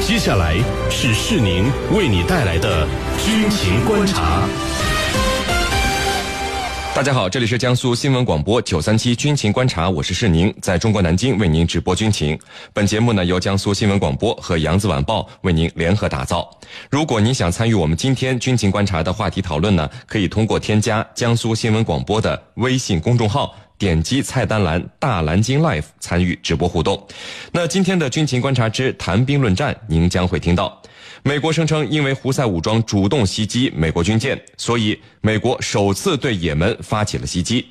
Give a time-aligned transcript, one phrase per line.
[0.00, 0.56] 接下来
[0.90, 2.86] 是世宁为你带来的
[3.24, 4.46] 军情观察。
[6.92, 12.38] 大家好，这里是江苏新闻广播九三七军情观察，我是世宁，在中国南京为您直播军情。
[12.74, 16.50] 本节目呢由江苏新闻广播和扬子晚报为您联合打造。
[16.90, 23.54] 如果您想参与我们今天军情观察的话题讨论呢，可以通过添加江苏新闻广播的微信公众号。
[23.80, 27.02] 点击菜单栏“大蓝鲸 Life” 参与直播互动。
[27.50, 30.82] 那今天的军情观察之谈兵论战，您将会听到：
[31.22, 37.66] 美国声称因为胡塞武装主动袭击美国军舰，所以美国首次对也门发起了袭击。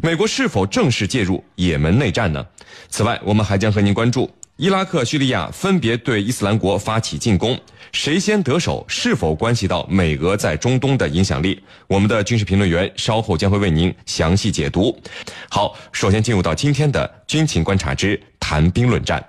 [0.00, 2.46] 美国是否正式介入也门内战呢？
[2.88, 4.30] 此外，我们还将和您关注。
[4.60, 7.58] 伊拉克、叙利亚分别对伊斯兰国发起进攻，
[7.92, 11.58] 谁先得手是否关系到美俄在中东的影响力？
[11.86, 14.94] 我们的军事评论员稍后将会为您详细解读。
[15.48, 19.24] 好，首先进入到今天的军情观察之谈兵论战。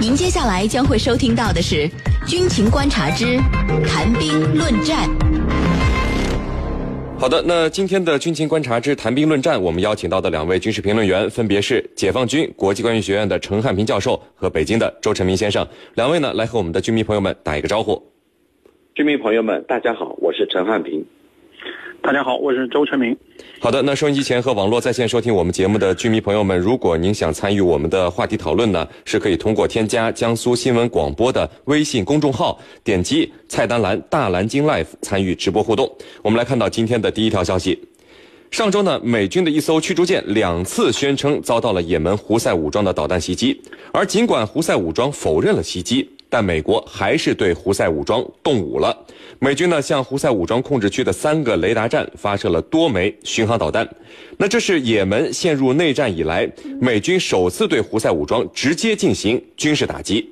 [0.00, 1.88] 您接下来将会收听到的是
[2.26, 3.38] 军情观察之
[3.86, 5.08] 谈兵论战。
[7.24, 15.66] 好的，那今天的军情观察之谈兵论战，我们邀请到的两位军事评论员分别是解放军国际关系学院的陈汉平教授和北京的周成明先生。
[15.94, 18.02] 两位呢，来和我们的军迷朋友们打一个招呼。
[18.94, 21.02] 军迷朋友们，大家好，我是陈汉平。
[22.04, 23.16] 大家好，我是周成明。
[23.58, 35.90] 好的，那收音机前和网络在线收听我们节目的居民朋友们，如果您想参与我们的话题讨论呢，是可以通过添加江苏新闻广播的微信公众号，点击菜单栏“大蓝鲸 Life” 参与直播互动。
[36.20, 37.82] 我们来看到今天的第一条消息：
[38.50, 43.58] 上周呢，美军的一艘驱逐舰两次宣称遭到了也门胡塞武装的导弹袭击，
[43.92, 46.10] 而尽管胡塞武装否认了袭击。
[46.34, 49.06] 但美国还是对胡塞武装动武了。
[49.38, 53.88] 美军呢向胡塞武装控制区的三个雷达站发射了多枚巡航导弹。
[54.36, 60.28] 那这是也门陷入内战以来，美军首次对胡塞武装直接进行军事打击。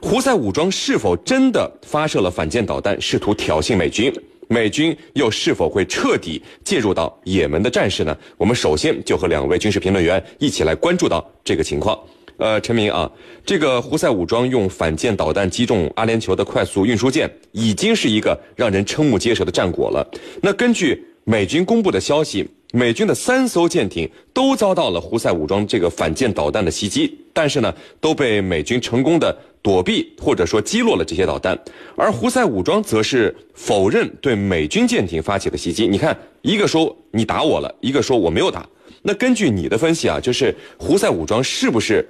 [0.00, 4.10] 胡塞武装是否真的发射了反舰导弹，试图挑衅美军？
[4.48, 8.16] 美军又是否会彻底介入到也门的战事呢？
[8.38, 11.98] 我们首先就和两位军事评论员一起来关注到这个情况。
[12.36, 13.10] 呃，陈明啊，
[13.46, 20.04] 这个胡塞武装用反舰导弹击中阿联酋的快速运输舰，已经是一个让人瞠目结舌的战果了。
[20.42, 31.56] 那根据美军公布的消息，美军的三艘舰艇都遭到了胡塞武装这个反舰导弹的袭击，但是呢，都被美军成功的躲避或者说击落了这些导弹。
[31.94, 35.86] 而胡塞武装则是否认对美军舰艇发起的袭击。
[35.86, 38.68] 你看，一个说你打我了，一个说我没有打。
[39.02, 42.04] 那根据你的分析啊，就是胡塞武装是不是？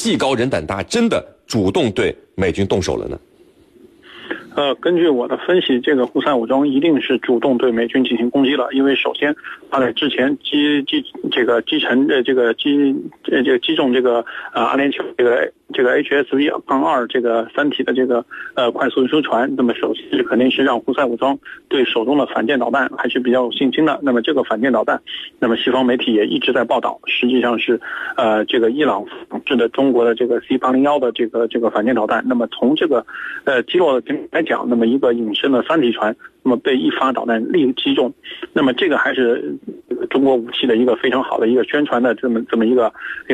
[0.00, 3.20] 技高人胆大，真的主动对美军动手了呢？
[4.56, 9.34] 呃，根据我的分析，这个胡塞武装一定是主动对美军进行攻击了，因为首先
[9.70, 12.94] 他在之前击击这个击沉的这个击
[13.30, 15.52] 呃这个击中这个呃阿联酋这个。
[15.72, 21.38] 这个 HSV 杠二这个三体的这个呃快速运输船，那么首先肯定是让胡塞武装
[21.68, 23.96] 对手中的反舰导弹还是比较有信心的。
[24.02, 25.00] 那么这个反舰导弹，
[25.38, 27.80] 那么西方媒体也一直在报道，实际上是
[28.16, 29.06] 呃这个伊朗
[29.46, 32.24] 制的中国的这个 C 八零幺的这个这个反舰导弹。
[32.26, 33.06] 那么从这个
[33.44, 38.12] 呃击落的讲，那么一个隐身的三体船，那么被一发导弹力击中，
[38.52, 39.56] 那么这个还是
[40.08, 42.92] 中国武器的一个非常好的一个宣传的这么这么一个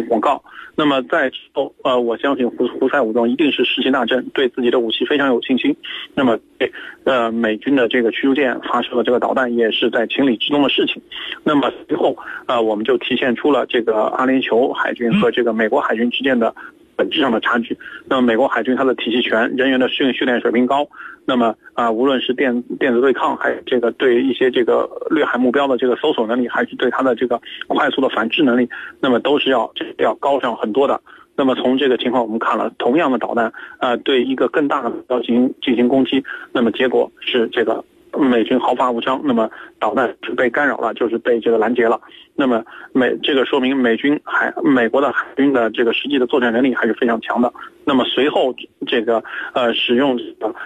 [0.08, 0.42] 广告。
[0.78, 5.74] 那么在后，呃，我相信胡胡塞武装一定是士气大振，对自己的武器非常有信心。
[6.14, 6.70] 那么对，
[7.04, 11.00] 呃，美军的这个驱逐舰发射了这个导弹也是在情理之中的事情。
[11.44, 12.14] 那么随后，
[12.46, 16.54] 呃，我们就体现出了这个阿联酋海军和这个美国海军之间的。
[16.96, 17.76] 本质上的差距。
[18.08, 20.88] 那么，美国海军它的体系全，人员的训训练水平高。
[21.24, 28.68] 那么啊，无论是电电子对抗，还有这个对一些这个掠海目标的这个搜索能力，还是对它的这个快速的反制能力，
[29.00, 31.00] 那么都是要这要高上很多的。
[31.34, 37.84] 那么从这个情况我们看了，同样的导弹啊，对一个更大的目标进行进行攻击，那么结果是这个。
[38.18, 42.00] 美军毫发无伤，那么导弹是被干扰了，就是被这个拦截了。
[42.34, 42.62] 那么
[42.92, 47.52] 美这个说明美军海美国的海军的这个实际的作战能力还是非常强的。
[47.84, 48.54] 那么随后
[48.86, 49.22] 这个
[49.54, 50.18] 呃使用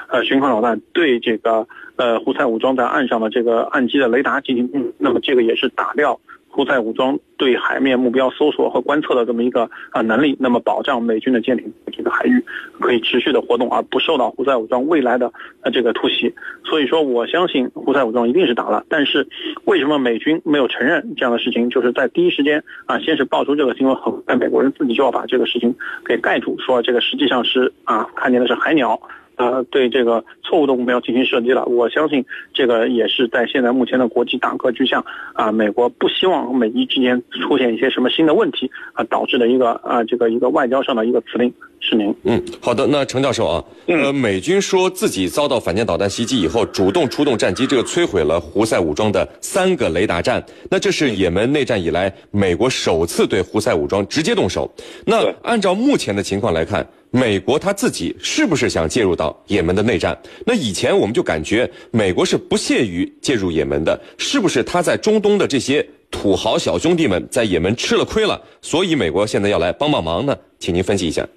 [0.09, 1.67] 呃巡航导弹对这个
[1.97, 6.19] 呃胡塞武装在岸上的这个岸基的雷达进行，那么这个也是打掉。
[6.53, 12.45] 胡塞武装对海面目标搜索和观测的这么一个啊能力，那么保障美军的舰艇这个海域
[12.81, 15.33] 可以持续的活动，而不受到胡塞武装未来的
[15.63, 16.35] 呃这个突袭。
[16.65, 18.85] 所以说，我相信胡塞武装一定是打了。
[18.89, 19.27] 但是，
[19.65, 21.71] 为什么美军没有承认这样的事情？
[21.71, 25.75] 就是在第一时间啊，先是爆出这个新闻，很快美国人自己就要把这个事情
[26.05, 29.01] 给盖住，说这个实际上是啊看见的是海鸟。
[29.41, 31.65] 呃，对这个错误的目标进行射击了。
[31.65, 32.23] 我相信
[32.53, 35.03] 这个也是在现在目前的国际大格局下，
[35.33, 41.51] 啊，美国不希望美伊之间出现一些什么新的问题啊，导致的一个啊，这个一个外交上的一个辞令。
[41.83, 42.15] 是您。
[42.25, 42.87] 嗯，好的。
[42.87, 50.45] 那程教授啊，呃，美军说自己遭到反舰导弹袭击以后，主动出动战机，这个摧毁了胡塞武装的三个雷达站。
[50.71, 54.71] 那这是也门内战以来美国首次对胡塞武装直接动手。
[55.07, 60.17] 那按照目前的情况来看，美国他自己是不是想介入到也门的内战？
[60.47, 70.39] 那以前我们就感觉美国是不屑于介入也门的，是不是他在中东的这些土豪小兄弟们在也门吃了亏了，所以美国现在要来帮帮忙呢？
[70.61, 71.29] 请您分析一下。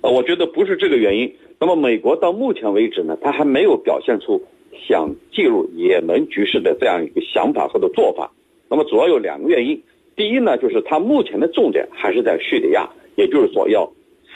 [0.00, 1.32] 呃，我觉得不是这个原因。
[1.60, 4.42] 那么美国到目前为止呢，他还没有表现出
[4.88, 8.32] 想介入也门局势的这样一个想法或者做法。
[8.68, 9.80] 那么主要有两个原因。
[10.16, 13.88] 第一呢，就是他目前的重点还是在叙利亚，也就是说要。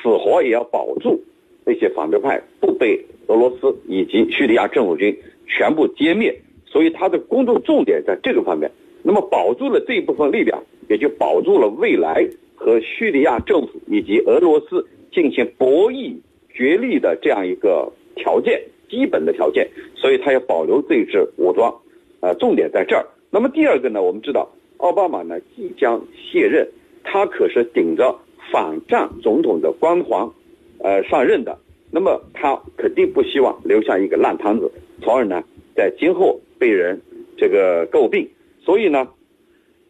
[0.02, 1.20] 死活也要保住
[1.64, 5.16] 那些反对派不被俄罗斯以及叙利亚政府军
[5.46, 6.34] 全部歼灭，
[6.66, 8.70] 所以他的工作重点在这个方面。
[9.02, 16.14] 那么保住了这一部分力量，也就保住了未来和叙利亚政府以及俄罗斯进行博弈
[16.54, 19.68] 角力的这样一个条件，基本的条件。
[19.94, 21.74] 所以他要保留这支武装，
[22.20, 23.04] 呃，重点在这儿。
[23.30, 24.48] 那么第二个呢，我们知道
[24.78, 26.66] 奥巴马呢即将卸任，
[27.04, 28.18] 他可是顶着。
[28.50, 30.30] 反战总统的光环，
[30.78, 31.58] 呃，上任的，
[31.90, 34.70] 那么他肯定不希望留下一个烂摊子，
[35.02, 35.42] 从而呢，
[35.74, 37.00] 在今后被人
[37.36, 38.28] 这个诟病，
[38.62, 39.08] 所以呢，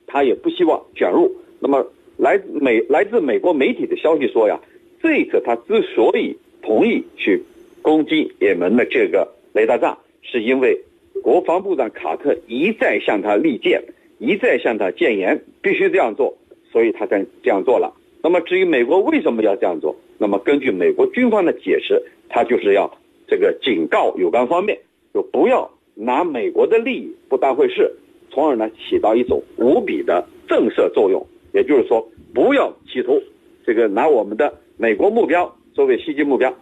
[0.06, 1.31] 他也不希望卷入。
[1.60, 4.61] 那么来美来自美国媒体的消息说呀，
[5.02, 7.43] 这一次他之所以同意去
[7.82, 10.81] 攻击也门的这个雷达站，是因为
[11.22, 13.82] 国防部长卡特一再向他力荐，
[14.19, 16.37] 一再向他谏言，必须这样做，
[16.72, 17.94] 所以他才这样做了。
[18.22, 19.94] 那么至于美国为什么要这样做？
[20.18, 22.92] 那么根据美国军方的解释，他就是要
[23.26, 24.78] 这个警告有关方面，
[25.14, 27.92] 就不要拿美国的利益不当回事，
[28.30, 31.24] 从而呢起到一种无比的震慑作用。
[31.52, 33.22] 也就是说，不要企图
[33.64, 36.52] 这个拿我们的美国目标作为袭击目标，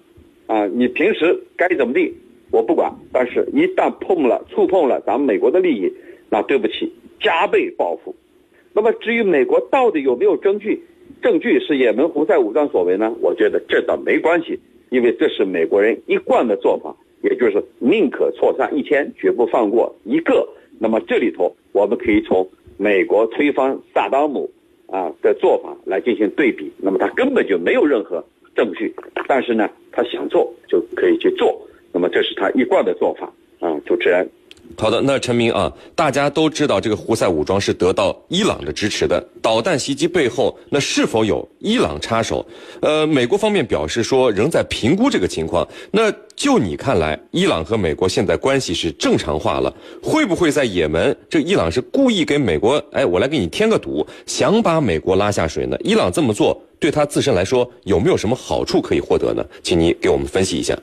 [0.46, 2.14] 啊，你平时该怎么地
[2.50, 5.92] 我不管，但是一旦碰了触碰了咱们美国的利益，
[6.30, 8.14] 那对不起，加倍报复。
[8.76, 10.82] 那么至于美国到底有没有证据？
[11.22, 13.10] 证据是也门胡塞武装所为呢？
[13.22, 20.46] 我觉得这倒没关系，因为这是美国人一贯的做法，也就是宁可错杀一千，绝不放过一个。
[20.78, 22.46] 那么这里头，我们可以从
[22.76, 24.50] 美国推翻萨达姆
[24.88, 26.70] 啊的做法来进行对比。
[26.76, 28.22] 那么他根本就没有任何
[28.54, 28.94] 证据，
[29.26, 31.66] 但是呢，他想做就可以去做。
[31.94, 34.28] 那么这是他一贯的做法啊，主持人。
[34.78, 39.22] 好的，那陈明啊，大家都知道这个胡塞武装是得到伊朗的支持的。
[39.40, 42.44] 导弹袭击背后，那是否有伊朗插手？
[42.80, 45.66] 呃，美国方面表示说仍在评估这个情况。
[45.90, 55.76] 那就你看来，伊朗和美国现在关系是正常化了，会不会在也门，这伊朗是故意给美国，哎，我来给你添个堵，想把美国拉下水呢？
[55.82, 59.42] 伊朗这么做对他自身来说有没有什么好处可以获得呢？
[59.62, 60.76] 请你给我们分析一下。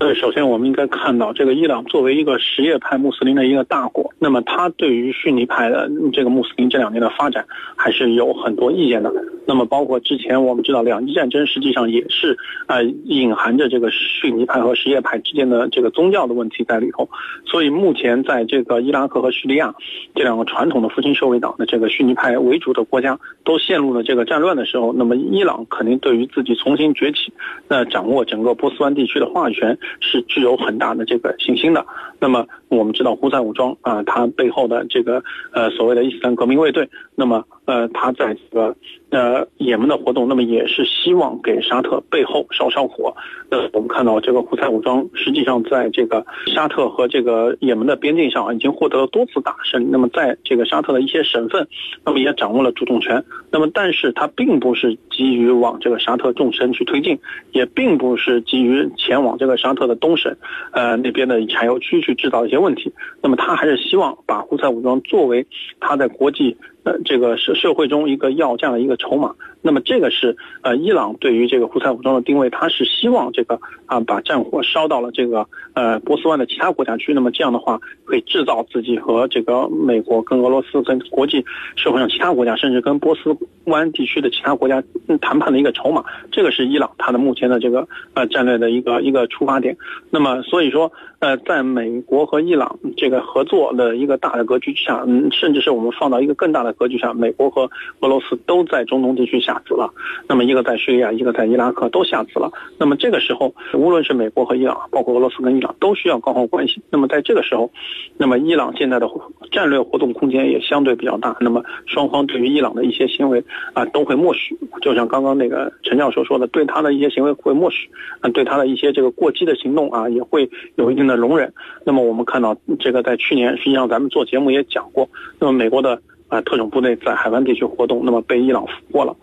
[0.00, 7.44] 呃，首先我们应该看到，这个伊朗作为一个什叶派穆斯林的一个大国，那么他对于逊尼派的这个穆斯林这两年的发展
[7.76, 9.12] 还是有很多意见的。
[9.46, 17.06] 那么包括之前我们知道两伊战争实际上也是呃隐含着这个逊尼派和什叶派之间的这个宗教的问题在里头。
[17.44, 19.74] 所以目前在这个伊拉克和叙利亚
[20.14, 27.34] 这两个传统的复兴社会党的这个逊尼派为主的国家都陷入了这个战乱的时候，那么伊朗肯定对于自己重新崛起，
[27.68, 29.76] 那掌握整个波斯湾地区的话语权。
[30.00, 31.84] 是具有很大的这个信心的。
[32.18, 35.22] 那么我们知道胡塞武装啊，它背后的这个
[35.52, 38.74] 呃所谓的伊斯兰革命卫队，那么呃它在这个
[39.10, 43.14] 呃也门的活动，那么也是希望给沙特背后烧烧火。
[43.50, 49.90] 呃，我们看到这个胡塞武装实际上在这个沙特和这个也门的边境上已经获得了多次大胜。
[49.90, 51.66] 那么在这个沙特的一些省份，
[52.04, 53.22] 那么也掌握了主动权。
[53.50, 57.18] 那么但是它并不是急于往这个沙特纵深去推进，
[57.50, 60.36] 也并不是急于前往这个沙特的东省，
[60.70, 62.00] 呃那边的产油区。
[62.00, 65.46] 去制造一些问题，那么他还是希望把胡塞武装作为
[65.80, 69.34] 他在国际呃这个社社会中一个要这样的一个筹码。
[69.62, 77.12] 那么这个是呃伊朗对于这个胡塞武装的定位，他是希望这个啊把战火烧到了这个呃波斯湾的其他国家去。
[77.12, 81.44] 那么这样的话，可以制造自己和这个美国、跟俄罗斯、跟国际
[81.76, 84.82] 社会上其他国家，甚至跟波斯湾地区的其他国家
[85.20, 86.02] 谈判的一个筹码。
[86.32, 89.76] 这个是伊朗它的目前的这个呃战略的一个一个出发点。
[90.08, 96.69] 那么所以说呃在美国和伊朗这个合作的一个大的格局之下，嗯，甚至是我们放到一个更大的。
[96.72, 99.92] 格局下，美国和俄罗斯都在中东地区下子了。
[100.28, 102.50] 那么一个在叙利亚，一个在伊拉克都下子了。
[102.78, 106.82] 那么这个时候，无论是美国和伊朗，包括俄罗斯跟伊朗，都需要搞好关系。
[106.90, 107.70] 那么在这个时候，
[108.16, 109.08] 那么伊朗现在的
[109.50, 111.36] 战略活动空间也相对比较大。
[111.40, 114.56] 那么双方对于伊朗的一些行为啊，都会默许。
[114.82, 117.88] 就像刚刚那个陈教授说的，对他的一些行为会默许，
[118.20, 121.52] 啊，对他的一些这个过激的行动啊，也会有一定的容忍。
[121.84, 125.08] 那么我们看到这个在去年，实际上咱们做节目也讲过，
[125.38, 126.00] 那么美国的
[126.30, 129.14] 啊特种部队在海湾地区活动，那么被伊朗俘获了，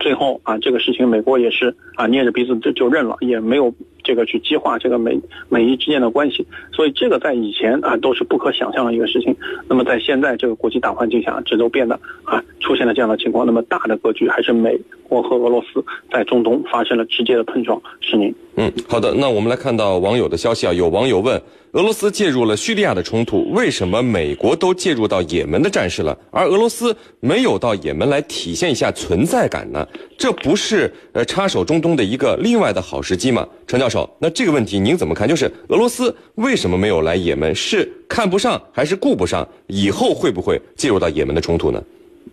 [0.00, 9.36] 最后啊这个事情美国也是啊捏着鼻子就就认了，也没有这个去激化这个美美伊之间的关系，所以这个在以前啊都是不可想象的一个事情。
[9.68, 11.94] 那么在现在这个国际大环境下，这都变得
[12.24, 13.46] 啊出现了这样的情况。
[13.46, 17.80] 那么大的格局还是美国和俄罗斯在中东发生了直接的碰撞。
[18.00, 18.34] 是您。
[18.56, 19.14] 嗯，好的。
[19.14, 21.40] 那我们来看到网友的消息啊，有网友问：
[21.74, 29.84] 俄罗斯介入了叙利亚的冲突，为什么美国都介入到也门的战事了，而俄罗斯没有到也门来体现一下存在感呢？
[30.16, 33.44] 这不是呃插手中东的一个另外的好时机吗？
[33.66, 35.28] 陈教授，那这个问题您怎么看？
[35.28, 37.52] 就是俄罗斯为什么没有来也门？
[37.52, 39.48] 是看不上还是顾不上？
[39.66, 41.82] 以后会不会介入到也门的冲突呢？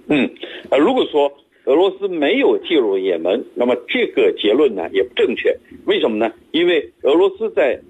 [0.09, 0.29] 嗯，
[0.69, 1.27] 呃，如果说
[1.65, 5.57] 俄罗斯没有介入也门，那么这个结论呢也不正确。
[5.85, 6.31] 为什么呢？
[6.51, 7.81] 因为俄罗斯在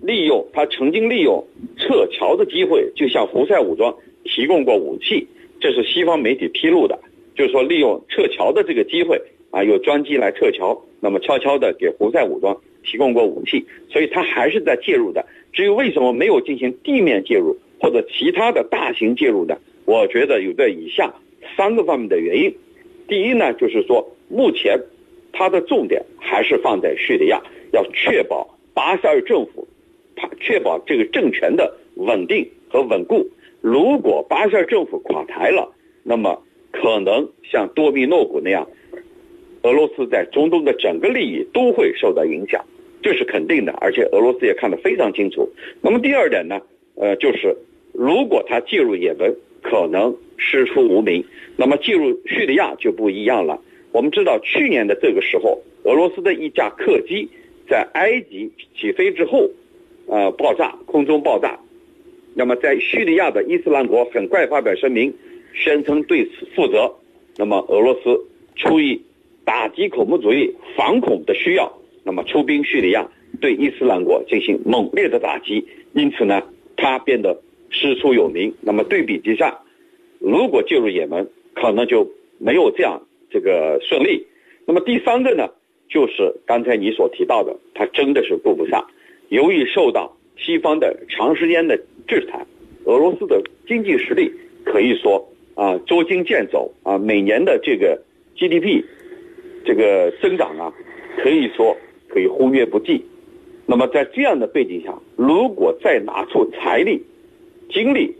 [0.00, 1.44] 利用他曾经利用
[1.78, 5.26] 撤侨的机会，就向胡塞武装提供过武器，
[5.60, 6.98] 这是西方媒体披露的。
[7.34, 15.26] 就是说，利用撤侨的这个机会啊，有专机来撤侨，那么悄悄的给胡塞武装提供过武器，所以他还是在介入的。
[15.52, 21.14] 至于为什么没有进行地面介入或者其他的大型介入呢，我觉得有这以下
[21.56, 22.54] 三个方面的原因。
[23.06, 24.80] 第一呢，就是说目前
[25.32, 29.68] 它的重点还是放在叙利亚，要确保巴沙尔政府，
[30.40, 33.26] 确保这个政权的稳定和稳固。
[33.60, 38.68] 如果巴沙尔政府垮台了，那么可能像多米诺骨那样，
[39.62, 42.64] 俄罗斯在中东的整个利益都会受到影响，
[43.02, 43.72] 这是肯定的。
[43.80, 45.48] 而且俄罗斯也看得非常清楚。
[45.80, 46.60] 那么第二点呢，
[46.94, 47.56] 呃，就是
[47.92, 51.24] 如果他介入也门，可能师出无名。
[51.56, 53.60] 那么介入叙利亚就不一样了。
[53.90, 57.28] 我们知道去年的这个时候，俄罗斯的一架客机
[57.68, 59.50] 在埃及起飞之后，
[60.06, 61.58] 呃，爆炸，空中爆炸。
[62.34, 65.12] 那么在叙利亚的伊斯兰国很快发表声明，
[65.54, 66.94] 宣称对此负责。
[67.36, 68.20] 那么俄罗斯
[68.54, 69.00] 出于
[69.44, 71.72] 打击恐怖主义、反恐的需要，
[72.04, 73.08] 那么出兵叙利亚，
[73.40, 75.66] 对伊斯兰国进行猛烈的打击。
[75.92, 76.42] 因此呢，
[76.76, 78.54] 他变得师出有名。
[78.60, 79.60] 那么对比之下，
[80.18, 84.26] 如果介入也门，可能就没有这样这个顺利。
[84.66, 85.48] 那么第三个呢，
[85.88, 88.86] 就是刚才你所提到的，他真的是顾不上。
[89.28, 92.46] 由于受到西方的长时间的制裁，
[92.84, 94.30] 俄罗斯的经济实力
[94.64, 98.00] 可以说啊捉襟见肘啊，每年的这个
[98.36, 98.84] GDP
[99.64, 100.72] 这个增长啊，
[101.18, 101.76] 可以说
[102.08, 103.04] 可以忽略不计。
[103.66, 107.02] 那么在这样的背景下，如果再拿出财力、
[107.68, 108.14] 精力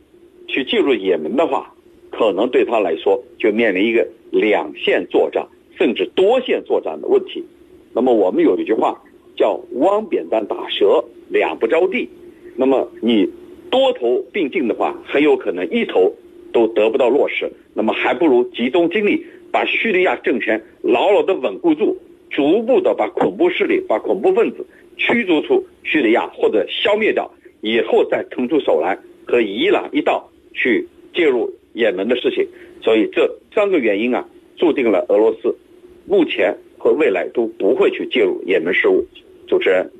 [0.48, 1.72] 去介入也门的话，
[2.10, 5.46] 可能对他来说就面临一个两线作战
[5.78, 7.44] 甚至多线作战的问题。
[7.92, 9.00] 那么我们有一句话
[9.36, 12.08] 叫“汪扁担打蛇，两不着地”。
[12.56, 13.30] 那么你
[13.70, 16.12] 多头并进的话，很有可能一头
[16.52, 17.50] 都得不到落实。
[17.74, 21.96] 那么还不如集中精力把叙利亚政权牢牢的稳固住，
[22.30, 24.66] 逐步的把恐怖势力、把恐怖分子
[24.96, 31.52] 驱逐出叙利亚或者消灭掉，以后再腾出手来和伊朗一道去介入。
[31.76, 32.48] 也门的事情，
[32.80, 34.26] 所以这三个原因啊，
[34.56, 35.54] 注定了俄罗斯
[36.06, 39.04] 目前和未来都不会去介入也门事务。
[39.46, 39.90] 主持人。